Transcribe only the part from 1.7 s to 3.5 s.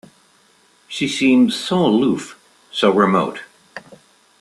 aloof, so remote.